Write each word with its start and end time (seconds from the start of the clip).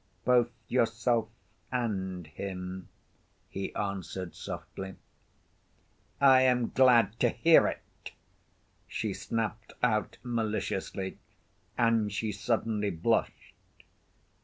"Both 0.25 0.49
yourself 0.67 1.29
and 1.71 2.25
him," 2.25 2.87
he 3.49 3.71
answered 3.75 4.33
softly. 4.33 4.95
"I 6.19 6.41
am 6.41 6.71
glad 6.73 7.19
to 7.19 7.29
hear 7.29 7.67
it," 7.67 8.11
she 8.87 9.13
snapped 9.13 9.73
out 9.83 10.17
maliciously, 10.23 11.19
and 11.77 12.11
she 12.11 12.31
suddenly 12.31 12.89
blushed. 12.89 13.53